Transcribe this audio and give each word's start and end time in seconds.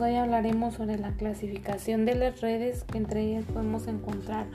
amigos, 0.00 0.08
hoy 0.08 0.16
hablaremos 0.16 0.74
sobre 0.74 0.98
la 0.98 1.12
clasificación 1.12 2.04
de 2.04 2.14
las 2.14 2.40
redes 2.40 2.84
que 2.84 2.98
entre 2.98 3.22
ellas 3.22 3.44
podemos 3.44 3.86
encontrar 3.86 4.46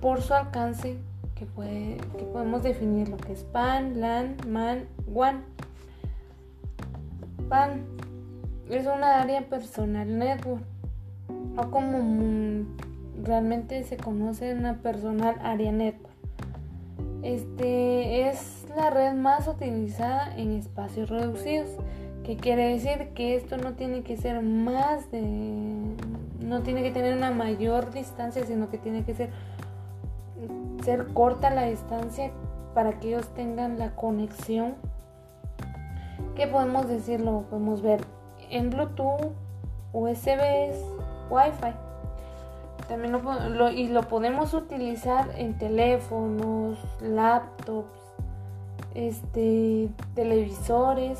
por 0.00 0.22
su 0.22 0.34
alcance 0.34 0.96
que, 1.34 1.46
puede, 1.46 1.96
que 2.16 2.24
podemos 2.24 2.62
definir 2.62 3.08
lo 3.08 3.16
que 3.16 3.32
es 3.32 3.44
PAN, 3.44 4.00
LAN, 4.00 4.36
MAN, 4.46 4.86
WAN. 5.06 5.44
PAN 7.48 7.84
es 8.70 8.86
una 8.86 9.20
área 9.20 9.42
personal 9.48 10.18
network 10.18 10.62
o 11.56 11.70
como 11.70 12.66
realmente 13.22 13.82
se 13.84 13.96
conoce 13.96 14.54
una 14.54 14.74
personal 14.82 15.36
área 15.42 15.72
network. 15.72 16.14
Este 17.22 18.28
es 18.28 18.66
la 18.76 18.90
red 18.90 19.14
más 19.14 19.46
utilizada 19.48 20.34
en 20.36 20.52
espacios 20.52 21.10
reducidos 21.10 21.70
que 22.24 22.36
quiere 22.36 22.68
decir 22.68 23.10
que 23.14 23.34
esto 23.34 23.56
no 23.56 23.72
tiene 23.72 24.02
que 24.02 24.16
ser 24.16 24.42
más 24.42 25.10
de 25.10 25.22
no 26.40 26.62
tiene 26.62 26.82
que 26.82 26.90
tener 26.90 27.16
una 27.16 27.30
mayor 27.30 27.92
distancia 27.92 28.44
sino 28.44 28.70
que 28.70 28.78
tiene 28.78 29.04
que 29.04 29.14
ser 29.14 29.30
ser 30.82 31.06
corta 31.12 31.50
la 31.50 31.64
distancia 31.64 32.32
para 32.74 32.98
que 32.98 33.08
ellos 33.08 33.28
tengan 33.34 33.78
la 33.78 33.94
conexión. 33.94 34.74
Que 36.36 36.46
podemos 36.46 36.88
decirlo 36.88 37.44
podemos 37.50 37.82
ver 37.82 38.00
en 38.50 38.70
bluetooth 38.70 39.32
usb 39.92 40.40
wifi. 41.30 41.74
También 42.88 43.12
lo, 43.12 43.70
y 43.70 43.88
lo 43.88 44.02
podemos 44.02 44.52
utilizar 44.54 45.30
en 45.36 45.56
teléfonos 45.58 46.78
laptops 47.00 47.98
este 48.94 49.88
televisores 50.14 51.18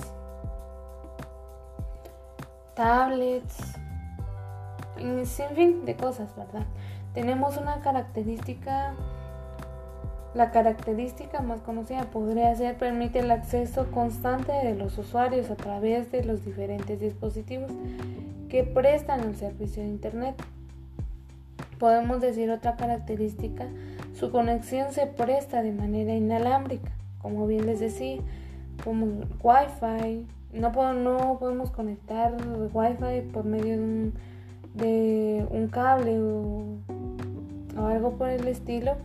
tablets, 2.81 3.59
sin 5.25 5.49
fin 5.55 5.85
de 5.85 5.97
cosas, 5.97 6.35
¿verdad? 6.35 6.65
Tenemos 7.13 7.59
una 7.59 7.81
característica, 7.81 8.95
la 10.33 10.51
característica 10.51 11.43
más 11.43 11.61
conocida 11.61 12.05
podría 12.05 12.55
ser 12.55 12.79
permite 12.79 13.19
el 13.19 13.31
acceso 13.33 13.91
constante 13.91 14.53
de 14.53 14.75
los 14.75 14.97
usuarios 14.97 15.51
a 15.51 15.57
través 15.57 16.11
de 16.11 16.25
los 16.25 16.43
diferentes 16.43 16.99
dispositivos 17.01 17.71
que 18.49 18.65
prestan 18.65 19.21
el 19.29 19.37
servicio 19.37 19.83
de 19.83 19.91
Internet. 19.91 20.43
Podemos 21.79 22.23
decir 22.23 22.51
otra 22.51 22.77
característica, 22.77 23.67
su 24.19 24.31
conexión 24.31 24.91
se 24.93 25.07
presta 25.07 25.63
de 25.63 25.73
manera 25.73 26.15
inalámbrica, 26.15 26.93
como 27.21 27.47
bien 27.47 27.67
les 27.67 27.81
decía, 27.81 28.21
como 28.83 29.05
Wi-Fi, 29.43 30.27
no, 30.53 30.93
no 30.95 31.39
podemos 31.39 31.71
conectar 31.71 32.37
wifi 32.73 33.29
por 33.33 33.45
medio 33.45 34.13
de 34.75 35.47
un, 35.51 35.69
cable 35.69 36.21
o, 36.21 37.87
algo 37.87 38.13
por 38.13 38.29
el 38.29 38.47
estilo, 38.49 38.97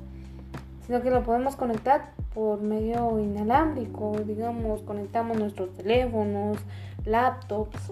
sino 0.86 1.02
que 1.02 1.10
lo 1.10 1.24
podemos 1.24 1.56
conectar 1.56 2.14
por 2.34 2.62
medio 2.62 3.20
inalámbrico, 3.20 4.12
digamos, 4.26 4.82
conectamos 4.82 5.38
nuestros 5.38 5.74
teléfonos, 5.74 6.58
laptops, 7.06 7.92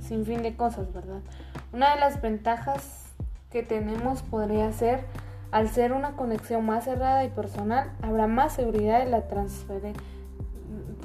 sin 0.00 0.24
fin 0.24 0.42
de 0.42 0.56
cosas, 0.56 0.92
¿verdad? 0.92 1.20
Una 1.72 1.94
de 1.94 2.00
las 2.00 2.22
ventajas 2.22 3.12
que 3.50 3.62
tenemos 3.62 4.22
podría 4.22 4.72
ser, 4.72 5.00
al 5.50 5.68
ser 5.68 5.92
una 5.92 6.12
conexión 6.12 6.64
más 6.64 6.84
cerrada 6.84 7.24
y 7.24 7.28
personal, 7.28 7.92
habrá 8.02 8.26
más 8.26 8.54
seguridad 8.54 9.02
en 9.02 9.10
la 9.10 9.28
transferencia 9.28 10.02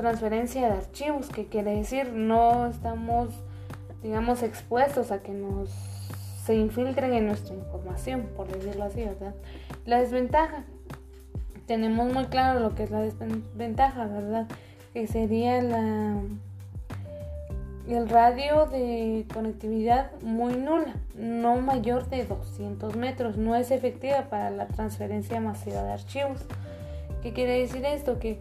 transferencia 0.02 0.68
de 0.68 0.74
archivos, 0.74 1.30
que 1.30 1.46
quiere 1.46 1.76
decir 1.76 2.12
no 2.14 2.68
estamos, 2.68 3.30
digamos, 4.04 4.44
expuestos 4.44 5.12
a 5.12 5.22
que 5.22 5.32
nos 5.32 5.70
se 6.46 6.56
infiltren 6.56 7.14
en 7.14 7.28
nuestra 7.28 7.56
información, 7.56 8.28
por 8.36 8.48
decirlo 8.48 8.86
así, 8.86 9.04
¿verdad? 9.04 9.36
La 9.86 10.00
desventaja, 10.00 10.64
tenemos 11.68 12.12
muy 12.12 12.26
claro 12.26 12.60
lo 12.60 12.74
que 12.74 12.84
es 12.84 12.92
la 12.92 13.02
desventaja, 13.02 14.08
¿verdad? 14.08 14.48
Que 14.94 15.08
sería 15.08 15.62
la 15.62 16.22
el 17.88 18.08
radio 18.08 18.68
de 18.68 19.26
conectividad 19.34 20.12
muy 20.22 20.54
nula, 20.54 20.94
no 21.16 21.58
mayor 21.58 22.08
de 22.10 22.26
200 22.26 22.96
metros, 22.96 23.38
no 23.38 23.56
es 23.56 23.72
efectiva 23.72 24.30
para 24.30 24.50
la 24.50 24.68
transferencia 24.68 25.40
masiva 25.40 25.84
de 25.84 25.94
archivos. 25.94 26.46
¿Qué 27.22 27.34
quiere 27.34 27.60
decir 27.60 27.86
esto? 27.86 28.20
Que 28.20 28.40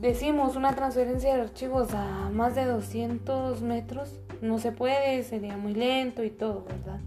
decimos 0.00 0.56
una 0.56 0.74
transferencia 0.74 1.34
de 1.34 1.42
archivos 1.42 1.92
a 1.92 2.30
más 2.32 2.54
de 2.54 2.64
200 2.64 3.60
metros, 3.62 4.14
no 4.40 4.58
se 4.58 4.72
puede, 4.72 5.22
sería 5.22 5.56
muy 5.56 5.74
lento 5.74 6.24
y 6.24 6.30
todo, 6.30 6.64
¿verdad? 6.64 7.00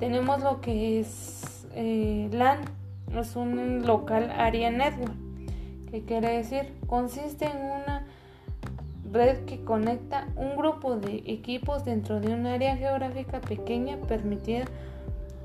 Tenemos 0.00 0.42
lo 0.42 0.60
que 0.60 1.00
es 1.00 1.66
eh, 1.74 2.28
LAN, 2.32 2.60
es 3.16 3.36
un 3.36 3.86
local 3.86 4.32
area 4.36 4.70
network, 4.70 5.14
que 5.90 6.02
quiere 6.02 6.36
decir, 6.36 6.72
consiste 6.88 7.46
en 7.46 7.58
una 7.58 8.04
red 9.12 9.44
que 9.44 9.62
conecta 9.62 10.26
un 10.34 10.56
grupo 10.56 10.96
de 10.96 11.22
equipos 11.26 11.84
dentro 11.84 12.20
de 12.20 12.34
un 12.34 12.46
área 12.46 12.76
geográfica 12.76 13.40
pequeña, 13.40 13.96
permitiendo 14.08 14.72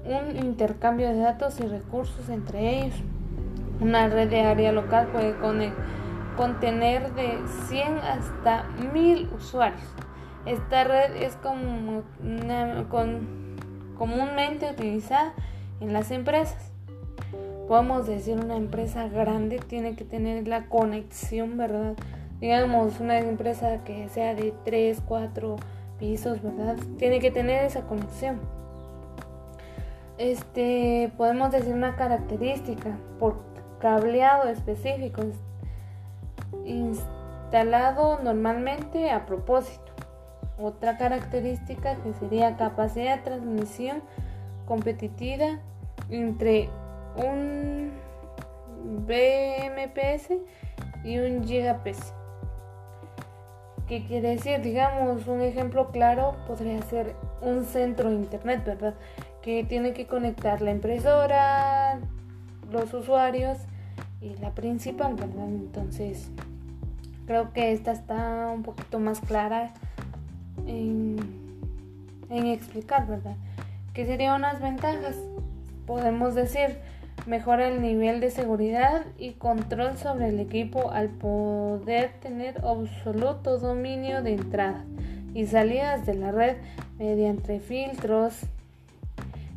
un 0.05 0.35
intercambio 0.37 1.09
de 1.09 1.19
datos 1.19 1.59
y 1.59 1.63
recursos 1.63 2.29
entre 2.29 2.79
ellos. 2.79 2.95
Una 3.79 4.07
red 4.07 4.29
de 4.29 4.41
área 4.41 4.71
local 4.71 5.07
puede 5.11 5.37
conectar 5.37 5.98
contener 6.39 7.13
de 7.15 7.37
100 7.67 7.97
hasta 7.97 8.63
1000 8.93 9.29
usuarios. 9.35 9.83
Esta 10.45 10.85
red 10.85 11.17
es 11.17 11.35
como 11.35 12.03
comúnmente 13.97 14.71
utilizada 14.71 15.33
en 15.81 15.91
las 15.91 16.11
empresas. 16.11 16.71
Podemos 17.67 18.07
decir 18.07 18.37
una 18.37 18.55
empresa 18.55 19.09
grande 19.09 19.59
tiene 19.59 19.97
que 19.97 20.05
tener 20.05 20.47
la 20.47 20.67
conexión, 20.67 21.57
¿verdad? 21.57 21.95
Digamos, 22.39 23.01
una 23.01 23.19
empresa 23.19 23.83
que 23.83 24.07
sea 24.07 24.33
de 24.33 24.53
3, 24.63 25.03
4 25.05 25.57
pisos, 25.99 26.41
¿verdad? 26.41 26.77
Tiene 26.97 27.19
que 27.19 27.31
tener 27.31 27.65
esa 27.65 27.81
conexión. 27.81 28.39
Este, 30.17 31.11
podemos 31.17 31.51
decir 31.51 31.73
una 31.73 31.97
característica 31.97 32.97
por 33.19 33.43
cableado 33.81 34.47
específico 34.47 35.23
instalado 36.65 38.19
normalmente 38.21 39.11
a 39.11 39.25
propósito. 39.25 39.91
Otra 40.57 40.97
característica 40.97 41.95
que 41.95 42.13
sería 42.13 42.57
capacidad 42.57 43.17
de 43.17 43.23
transmisión 43.23 44.01
competitiva 44.65 45.59
entre 46.09 46.69
un 47.15 47.91
BMPS 49.07 50.33
y 51.03 51.17
un 51.17 51.43
GigapS. 51.45 52.13
¿Qué 53.87 54.05
quiere 54.05 54.35
decir? 54.35 54.61
Digamos, 54.61 55.25
un 55.27 55.41
ejemplo 55.41 55.89
claro 55.89 56.35
podría 56.45 56.79
ser 56.83 57.15
un 57.41 57.65
centro 57.65 58.09
de 58.09 58.17
internet, 58.17 58.63
¿verdad? 58.63 58.93
Que 59.41 59.63
tiene 59.63 59.93
que 59.93 60.05
conectar 60.05 60.61
la 60.61 60.71
impresora, 60.71 61.99
los 62.71 62.93
usuarios 62.93 63.57
y 64.21 64.35
la 64.35 64.53
principal, 64.53 65.15
¿verdad? 65.15 65.47
Entonces, 65.47 66.29
creo 67.29 67.53
que 67.53 67.73
esta 67.73 67.91
está 67.91 68.49
un 68.51 68.63
poquito 68.63 68.97
más 68.97 69.19
clara 69.19 69.69
en, 70.65 71.15
explicar, 72.31 73.05
¿verdad? 73.05 73.35
¿Qué 73.93 74.07
serían 74.07 74.37
unas 74.37 74.59
ventajas? 74.59 75.15
Podemos 75.85 76.33
decir, 76.33 76.79
mejora 77.27 77.67
el 77.67 77.83
nivel 77.83 78.19
de 78.19 78.31
seguridad 78.31 79.05
y 79.19 79.33
control 79.33 79.95
sobre 79.95 80.29
el 80.29 80.39
equipo 80.39 80.89
al 80.89 81.09
poder 81.09 82.13
tener 82.19 82.65
absoluto 82.65 83.59
dominio 83.59 84.23
de 84.23 84.33
entradas 84.33 84.85
y 85.35 85.45
salidas 85.45 86.07
de 86.07 86.15
la 86.15 86.31
red 86.31 86.57
mediante 86.97 87.59
filtros 87.59 88.39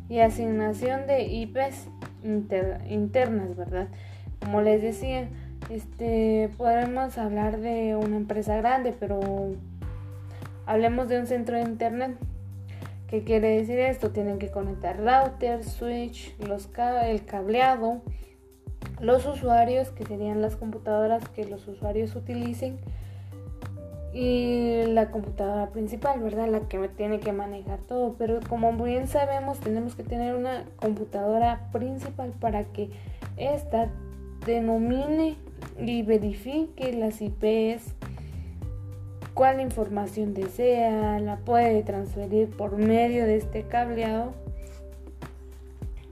y 0.09 0.19
asignación 0.19 1.07
de 1.07 1.23
IPs 1.23 1.87
internas, 2.23 3.55
¿verdad? 3.55 3.87
Como 4.39 4.61
les 4.61 4.83
decía, 4.83 5.27
este 5.69 6.49
podemos 6.57 7.17
hablar 7.17 7.59
de 7.59 7.95
una 7.95 8.17
empresa 8.17 8.55
grande, 8.57 8.93
pero 8.99 9.19
hablemos 10.65 11.09
de 11.09 11.19
un 11.19 11.27
centro 11.27 11.57
de 11.57 11.63
internet. 11.63 12.15
¿Qué 13.07 13.23
quiere 13.23 13.57
decir 13.57 13.79
esto? 13.79 14.09
Tienen 14.09 14.39
que 14.39 14.49
conectar 14.49 14.97
router, 14.97 15.63
switch, 15.63 16.35
el 16.39 17.25
cableado, 17.25 18.01
los 18.99 19.25
usuarios, 19.25 19.89
que 19.89 20.05
serían 20.05 20.41
las 20.41 20.55
computadoras 20.55 21.27
que 21.29 21.45
los 21.45 21.67
usuarios 21.67 22.15
utilicen, 22.15 22.79
y 24.13 24.83
la 24.87 25.09
computadora 25.09 25.71
principal, 25.71 26.19
¿verdad? 26.21 26.47
La 26.47 26.61
que 26.61 26.87
tiene 26.89 27.19
que 27.19 27.33
manejar 27.33 27.79
todo. 27.79 28.15
Pero 28.17 28.39
como 28.47 28.71
bien 28.83 29.07
sabemos, 29.07 29.59
tenemos 29.59 29.95
que 29.95 30.03
tener 30.03 30.35
una 30.35 30.65
computadora 30.75 31.67
principal 31.71 32.31
para 32.39 32.65
que 32.65 32.91
esta 33.37 33.89
denomine 34.45 35.35
y 35.77 36.03
verifique 36.03 36.93
las 36.93 37.21
IPs 37.21 37.93
cuál 39.33 39.59
información 39.61 40.33
desea, 40.33 41.19
la 41.19 41.37
puede 41.37 41.83
transferir 41.83 42.49
por 42.49 42.77
medio 42.77 43.25
de 43.25 43.37
este 43.37 43.63
cableado. 43.63 44.33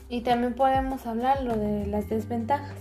Y 0.10 0.22
también 0.22 0.54
podemos 0.54 1.06
hablar 1.06 1.44
lo 1.44 1.56
de 1.56 1.86
las 1.88 2.10
desventajas. 2.10 2.78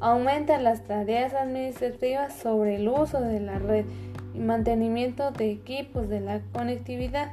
Aumenta 0.00 0.58
las 0.58 0.82
tareas 0.84 1.32
administrativas 1.32 2.34
sobre 2.34 2.76
el 2.76 2.88
uso 2.88 3.20
de 3.20 3.40
la 3.40 3.58
red 3.58 3.86
y 4.34 4.40
mantenimiento 4.40 5.30
de 5.30 5.50
equipos 5.52 6.08
de 6.10 6.20
la 6.20 6.40
conectividad, 6.52 7.32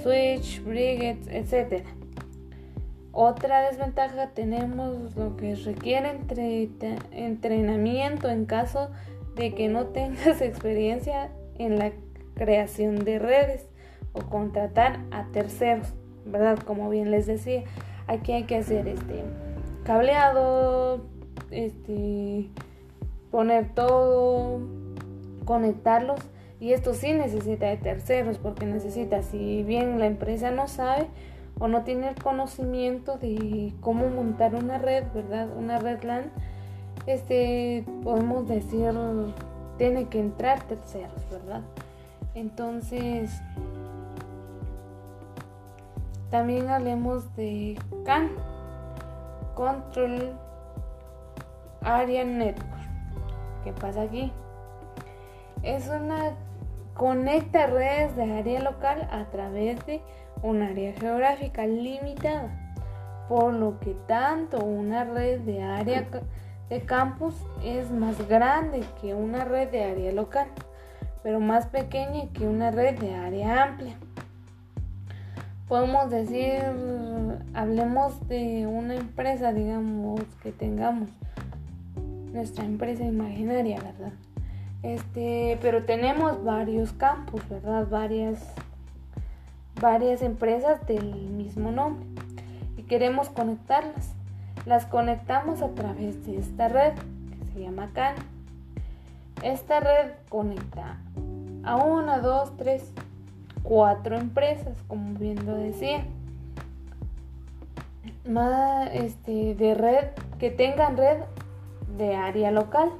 switch, 0.00 0.62
brigades, 0.62 1.26
etc. 1.28 1.84
Otra 3.20 3.68
desventaja 3.68 4.28
tenemos 4.28 5.16
lo 5.16 5.36
que 5.36 5.56
requiere 5.56 6.20
entrenamiento 7.10 8.28
en 8.28 8.44
caso 8.44 8.90
de 9.34 9.56
que 9.56 9.66
no 9.66 9.86
tengas 9.86 10.40
experiencia 10.40 11.32
en 11.58 11.80
la 11.80 11.90
creación 12.36 13.04
de 13.04 13.18
redes 13.18 13.66
o 14.12 14.20
contratar 14.20 15.00
a 15.10 15.24
terceros, 15.32 15.94
¿verdad? 16.26 16.60
Como 16.60 16.90
bien 16.90 17.10
les 17.10 17.26
decía, 17.26 17.64
aquí 18.06 18.30
hay 18.30 18.44
que 18.44 18.54
hacer 18.54 18.86
este 18.86 19.24
cableado, 19.82 21.04
este 21.50 22.50
poner 23.32 23.74
todo, 23.74 24.60
conectarlos 25.44 26.20
y 26.60 26.72
esto 26.72 26.94
sí 26.94 27.14
necesita 27.14 27.66
de 27.66 27.78
terceros 27.78 28.38
porque 28.38 28.64
necesita, 28.64 29.24
si 29.24 29.64
bien 29.64 29.98
la 29.98 30.06
empresa 30.06 30.52
no 30.52 30.68
sabe 30.68 31.08
o 31.60 31.68
no 31.68 31.82
tiene 31.82 32.08
el 32.08 32.22
conocimiento 32.22 33.18
de 33.18 33.72
cómo 33.80 34.08
montar 34.08 34.54
una 34.54 34.78
red, 34.78 35.04
¿verdad? 35.14 35.48
Una 35.56 35.78
red 35.78 36.02
LAN, 36.02 36.30
este 37.06 37.84
podemos 38.02 38.46
decir 38.46 38.92
tiene 39.76 40.08
que 40.08 40.20
entrar 40.20 40.62
terceros, 40.64 41.28
¿verdad? 41.30 41.62
Entonces, 42.34 43.40
también 46.30 46.68
hablemos 46.68 47.34
de 47.36 47.78
CAN, 48.04 48.30
Control 49.54 50.32
Area 51.80 52.24
Network. 52.24 52.68
¿Qué 53.64 53.72
pasa 53.72 54.02
aquí? 54.02 54.32
Es 55.62 55.88
una 55.88 56.34
conecta 56.94 57.66
redes 57.66 58.14
de 58.16 58.38
área 58.38 58.60
local 58.60 59.08
a 59.10 59.24
través 59.30 59.84
de 59.86 60.02
un 60.42 60.62
área 60.62 60.92
geográfica 60.92 61.66
limitada, 61.66 62.50
por 63.28 63.52
lo 63.52 63.78
que 63.80 63.94
tanto 64.06 64.64
una 64.64 65.04
red 65.04 65.40
de 65.40 65.62
área 65.62 66.06
de 66.68 66.80
campus 66.82 67.34
es 67.64 67.90
más 67.90 68.28
grande 68.28 68.84
que 69.00 69.14
una 69.14 69.44
red 69.44 69.68
de 69.70 69.84
área 69.84 70.12
local, 70.12 70.48
pero 71.22 71.40
más 71.40 71.66
pequeña 71.66 72.28
que 72.32 72.46
una 72.46 72.70
red 72.70 72.98
de 72.98 73.14
área 73.14 73.64
amplia. 73.64 73.96
Podemos 75.68 76.08
decir, 76.10 76.62
hablemos 77.52 78.26
de 78.28 78.66
una 78.66 78.94
empresa, 78.94 79.52
digamos, 79.52 80.22
que 80.42 80.50
tengamos 80.50 81.10
nuestra 82.32 82.64
empresa 82.64 83.04
imaginaria, 83.04 83.76
¿verdad? 83.76 84.12
Este, 84.82 85.58
pero 85.60 85.84
tenemos 85.84 86.42
varios 86.44 86.92
campus, 86.92 87.46
¿verdad? 87.48 87.86
Varias 87.90 88.54
varias 89.80 90.22
empresas 90.22 90.86
del 90.86 91.14
mismo 91.30 91.70
nombre 91.70 92.06
y 92.76 92.82
queremos 92.82 93.28
conectarlas 93.28 94.14
las 94.68 94.84
conectamos 94.84 95.62
a 95.62 95.70
través 95.70 96.26
de 96.26 96.36
esta 96.36 96.68
red 96.68 96.92
que 96.94 97.52
se 97.52 97.60
llama 97.60 97.90
CAN. 97.94 98.16
Esta 99.42 99.80
red 99.80 100.12
conecta 100.28 100.98
a 101.64 101.76
una, 101.76 102.18
dos, 102.18 102.54
tres, 102.58 102.92
cuatro 103.62 104.18
empresas, 104.18 104.76
como 104.86 105.18
bien 105.18 105.46
lo 105.46 105.54
decía. 105.54 106.04
Más 108.28 108.90
este, 108.92 109.54
de 109.54 109.74
red 109.74 110.08
que 110.38 110.50
tengan 110.50 110.98
red 110.98 111.18
de 111.96 112.14
área 112.14 112.50
local. 112.50 112.90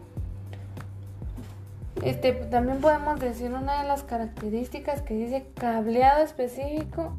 Este, 2.02 2.32
también 2.32 2.80
podemos 2.80 3.18
decir 3.18 3.52
una 3.52 3.82
de 3.82 3.88
las 3.88 4.04
características 4.04 5.02
que 5.02 5.14
dice 5.14 5.46
cableado 5.54 6.22
específico 6.22 7.16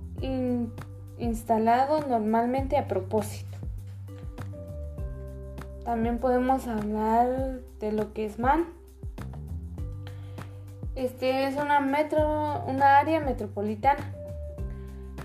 instalado 1.17 2.01
normalmente 2.07 2.77
a 2.77 2.87
propósito. 2.87 3.57
También 5.83 6.19
podemos 6.19 6.67
hablar 6.67 7.59
de 7.79 7.91
lo 7.91 8.13
que 8.13 8.25
es 8.25 8.39
MAN. 8.39 8.67
Este 10.95 11.47
es 11.47 11.55
una 11.55 11.79
metro, 11.81 12.63
una 12.65 12.99
área 12.99 13.19
metropolitana. 13.19 14.13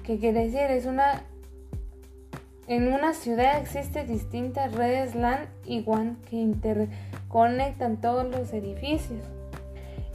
¿Qué 0.02 0.18
quiere 0.18 0.44
decir? 0.44 0.62
Es 0.62 0.86
una 0.86 1.22
en 2.66 2.92
una 2.92 3.12
ciudad 3.12 3.58
existen 3.58 4.06
distintas 4.06 4.72
redes 4.72 5.14
LAN 5.14 5.48
y 5.66 5.82
WAN 5.82 6.16
que 6.30 6.36
interconectan 6.36 8.00
todos 8.00 8.26
los 8.26 8.54
edificios 8.54 9.33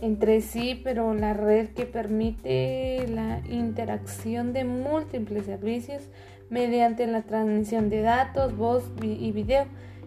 entre 0.01 0.41
sí, 0.41 0.79
pero 0.83 1.13
la 1.13 1.33
red 1.33 1.69
que 1.69 1.85
permite 1.85 3.05
la 3.07 3.41
interacción 3.49 4.53
de 4.53 4.63
múltiples 4.63 5.45
servicios 5.45 6.03
mediante 6.49 7.05
la 7.07 7.21
transmisión 7.21 7.89
de 7.89 8.01
datos, 8.01 8.55
voz 8.55 8.91
y 9.01 9.31
video 9.31 9.65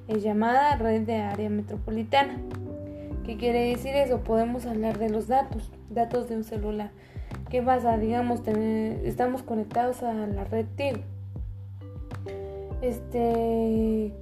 es 0.09 0.23
llamada 0.23 0.77
red 0.77 1.03
de 1.03 1.17
área 1.17 1.51
metropolitana. 1.51 2.39
¿Qué 3.25 3.37
quiere 3.37 3.69
decir 3.71 3.95
eso? 3.95 4.21
Podemos 4.21 4.67
hablar 4.67 4.99
de 4.99 5.09
los 5.09 5.29
datos, 5.29 5.71
datos 5.91 6.29
de 6.29 6.37
un 6.37 6.45
celular. 6.45 6.91
¿Qué 7.51 7.63
pasa? 7.63 7.97
Digamos, 7.97 8.41
estamos 8.47 9.43
conectados 9.43 10.03
a 10.03 10.13
la 10.13 10.45
red 10.45 10.67
Tigo. 10.77 10.99
Este, 12.81 14.13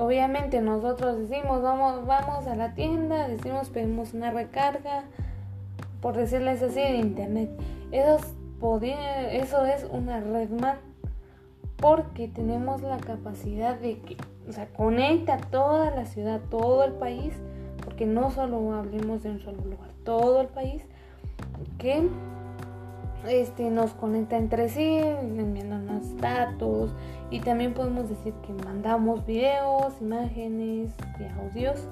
obviamente 0.00 0.60
nosotros 0.60 1.18
decimos, 1.18 1.62
vamos, 1.62 2.06
vamos 2.06 2.46
a 2.46 2.56
la 2.56 2.74
tienda, 2.74 3.28
decimos, 3.28 3.68
pedimos 3.68 4.14
una 4.14 4.30
recarga, 4.30 5.04
por 6.00 6.16
decirles 6.16 6.62
así, 6.62 6.80
de 6.80 6.96
internet. 6.96 7.50
Eso, 7.92 8.18
eso 8.80 9.66
es 9.66 9.86
una 9.90 10.20
red 10.20 10.48
más 10.50 10.78
porque 11.76 12.28
tenemos 12.28 12.82
la 12.82 12.98
capacidad 12.98 13.78
de 13.78 13.98
que, 14.00 14.16
o 14.48 14.52
sea, 14.52 14.66
conecta 14.68 15.38
toda 15.38 15.90
la 15.90 16.06
ciudad, 16.06 16.40
todo 16.50 16.84
el 16.84 16.92
país, 16.92 17.34
porque 17.84 18.06
no 18.06 18.30
solo 18.30 18.74
hablemos 18.74 19.22
de 19.22 19.30
un 19.30 19.40
solo 19.40 19.62
lugar, 19.64 19.90
todo 20.04 20.40
el 20.40 20.48
país, 20.48 20.82
que 21.78 22.08
este, 23.28 23.70
nos 23.70 23.92
conecta 23.92 24.36
entre 24.36 24.68
sí, 24.68 24.98
enviándonos 24.98 26.16
datos 26.18 26.94
y 27.30 27.40
también 27.40 27.74
podemos 27.74 28.08
decir 28.08 28.34
que 28.46 28.52
mandamos 28.52 29.26
videos, 29.26 29.94
imágenes 30.00 30.90
y 31.18 31.40
audios, 31.40 31.86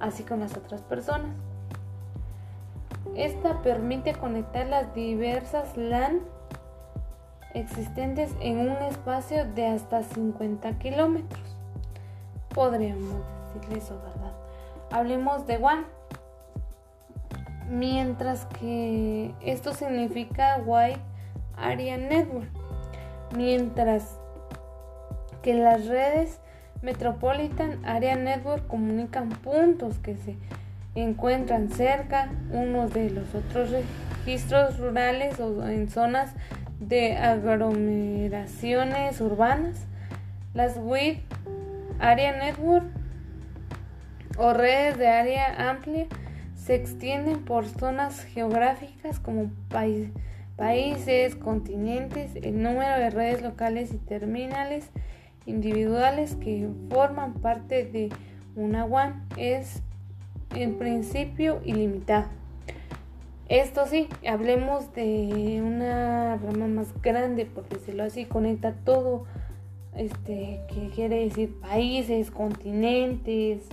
así 0.00 0.22
con 0.22 0.40
las 0.40 0.56
otras 0.56 0.82
personas. 0.82 1.30
Esta 3.14 3.62
permite 3.62 4.14
conectar 4.14 4.66
las 4.66 4.94
diversas 4.94 5.76
LAN 5.76 6.20
existentes 7.54 8.34
en 8.40 8.58
un 8.60 8.76
espacio 8.82 9.44
de 9.54 9.66
hasta 9.66 10.02
50 10.02 10.78
kilómetros. 10.78 11.56
Podríamos 12.54 13.16
decirle 13.54 13.78
eso, 13.78 14.00
¿verdad? 14.02 14.32
Hablemos 14.90 15.46
de 15.46 15.58
WAN. 15.58 15.84
Mientras 17.68 18.46
que 18.46 19.34
esto 19.40 19.74
significa 19.74 20.60
Wide 20.64 21.00
Area 21.56 21.96
Network. 21.96 22.48
Mientras 23.36 24.18
que 25.42 25.54
las 25.54 25.86
redes 25.86 26.40
Metropolitan 26.82 27.84
Area 27.84 28.16
Network 28.16 28.66
comunican 28.66 29.28
puntos 29.28 29.98
que 29.98 30.16
se 30.16 30.36
encuentran 30.94 31.70
cerca 31.70 32.30
unos 32.50 32.92
de 32.92 33.10
los 33.10 33.34
otros 33.34 33.70
registros 33.70 34.78
rurales 34.78 35.40
o 35.40 35.66
en 35.68 35.88
zonas 35.88 36.32
de 36.80 37.16
aglomeraciones 37.16 39.20
urbanas, 39.20 39.86
las 40.54 40.76
WID, 40.76 41.18
Area 42.00 42.36
Network 42.36 42.86
o 44.36 44.52
redes 44.52 44.98
de 44.98 45.08
área 45.08 45.70
amplia 45.70 46.06
se 46.64 46.76
extienden 46.76 47.44
por 47.44 47.66
zonas 47.66 48.22
geográficas 48.22 49.18
como 49.18 49.50
países, 50.56 51.34
continentes, 51.34 52.36
el 52.36 52.62
número 52.62 52.98
de 52.98 53.10
redes 53.10 53.42
locales 53.42 53.92
y 53.92 53.98
terminales 53.98 54.88
individuales 55.44 56.36
que 56.36 56.68
forman 56.88 57.34
parte 57.34 57.84
de 57.84 58.10
una 58.54 58.84
WAN 58.84 59.26
es 59.36 59.82
en 60.54 60.78
principio 60.78 61.60
ilimitado. 61.64 62.28
Esto 63.48 63.86
sí, 63.86 64.08
hablemos 64.26 64.94
de 64.94 65.60
una 65.64 66.36
rama 66.36 66.68
más 66.68 66.94
grande, 67.02 67.44
por 67.44 67.68
decirlo 67.68 68.04
así, 68.04 68.24
conecta 68.24 68.72
todo, 68.84 69.24
este, 69.96 70.60
que 70.68 70.90
quiere 70.94 71.24
decir 71.24 71.58
países, 71.60 72.30
continentes, 72.30 73.68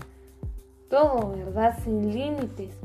todo, 0.90 1.32
¿verdad? 1.32 1.78
Sin 1.84 2.14
límites. 2.14 2.76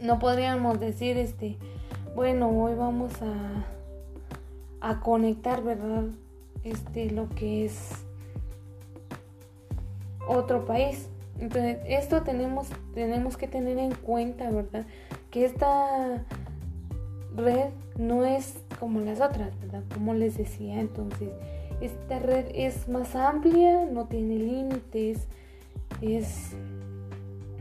no 0.00 0.18
podríamos 0.18 0.80
decir, 0.80 1.16
este, 1.16 1.56
bueno, 2.16 2.50
hoy 2.50 2.74
vamos 2.74 3.12
a, 3.22 3.64
a 4.80 5.00
conectar, 5.00 5.62
¿verdad? 5.62 6.04
Este, 6.64 7.10
lo 7.10 7.28
que 7.30 7.64
es 7.64 8.04
otro 10.26 10.64
país. 10.64 11.08
Entonces, 11.38 11.78
esto 11.86 12.22
tenemos, 12.22 12.68
tenemos 12.94 13.36
que 13.36 13.48
tener 13.48 13.78
en 13.78 13.94
cuenta, 13.94 14.50
¿verdad? 14.50 14.84
Que 15.30 15.44
esta 15.44 16.24
red 17.36 17.70
no 17.96 18.24
es 18.24 18.56
como 18.78 19.00
las 19.00 19.20
otras, 19.20 19.58
¿verdad? 19.60 19.82
Como 19.94 20.14
les 20.14 20.36
decía, 20.36 20.80
entonces, 20.80 21.30
esta 21.80 22.18
red 22.18 22.46
es 22.54 22.88
más 22.88 23.14
amplia, 23.14 23.84
no 23.86 24.06
tiene 24.06 24.36
límites, 24.36 25.26
es, 26.02 26.52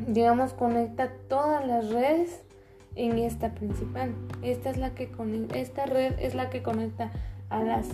digamos, 0.07 0.53
conecta 0.53 1.11
todas 1.27 1.65
las 1.65 1.89
redes 1.89 2.43
en 2.95 3.17
esta 3.19 3.53
principal. 3.53 4.13
Esta 4.41 4.69
es 4.69 4.77
la 4.77 4.93
que 4.95 5.09
esta 5.53 5.85
red 5.85 6.13
es 6.19 6.35
la 6.35 6.49
que 6.49 6.63
conecta 6.63 7.11
a 7.49 7.63
las, 7.63 7.87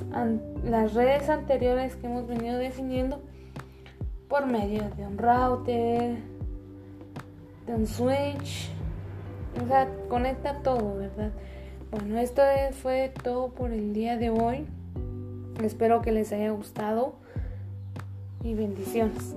las 0.63 0.93
redes 0.93 1.29
anteriores 1.29 1.95
que 1.95 2.07
hemos 2.07 2.27
venido 2.27 2.57
definiendo 2.57 3.21
por 4.29 4.45
medio 4.45 4.89
de 4.95 5.07
un 5.07 5.17
router, 5.17 6.17
de 7.65 7.73
un 7.73 7.87
switch, 7.87 8.69
o 9.63 9.67
sea, 9.67 9.89
conecta 10.09 10.61
todo, 10.61 10.97
¿verdad? 10.97 11.31
Bueno, 11.91 12.17
esto 12.19 12.41
fue 12.81 13.11
todo 13.23 13.49
por 13.49 13.71
el 13.71 13.93
día 13.93 14.17
de 14.17 14.29
hoy. 14.29 14.67
Espero 15.63 16.01
que 16.01 16.11
les 16.11 16.31
haya 16.31 16.51
gustado 16.51 17.15
y 18.43 18.53
bendiciones. 18.53 19.35